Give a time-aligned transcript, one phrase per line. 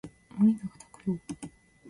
[0.35, 0.59] 森永
[1.05, 1.19] 卓郎